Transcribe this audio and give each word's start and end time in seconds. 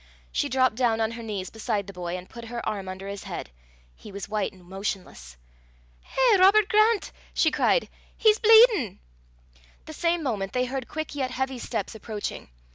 She 0.31 0.49
dropt 0.49 0.73
down 0.73 0.99
on 0.99 1.11
her 1.11 1.21
knees 1.21 1.51
beside 1.51 1.85
the 1.85 1.93
boy, 1.93 2.17
and 2.17 2.27
put 2.27 2.45
her 2.45 2.67
arm 2.67 2.89
under 2.89 3.07
his 3.07 3.25
head. 3.25 3.51
He 3.95 4.11
was 4.11 4.27
white 4.27 4.51
and 4.51 4.63
motionless. 4.63 5.37
"Eh, 6.33 6.37
Robert 6.37 6.67
Grant!" 6.69 7.11
she 7.35 7.51
cried, 7.51 7.87
"he's 8.17 8.39
bleedin'." 8.39 8.97
The 9.85 9.93
same 9.93 10.23
moment 10.23 10.53
they 10.53 10.65
heard 10.65 10.87
quick 10.87 11.13
yet 11.13 11.29
heavy 11.29 11.59
steps 11.59 11.93
approaching. 11.93 12.49